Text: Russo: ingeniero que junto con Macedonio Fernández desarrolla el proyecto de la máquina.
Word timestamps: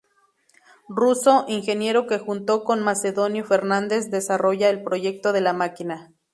Russo: 0.89 1.45
ingeniero 1.47 2.07
que 2.07 2.17
junto 2.17 2.63
con 2.63 2.81
Macedonio 2.81 3.45
Fernández 3.45 4.09
desarrolla 4.09 4.71
el 4.71 4.81
proyecto 4.81 5.31
de 5.31 5.41
la 5.41 5.53
máquina. 5.53 6.11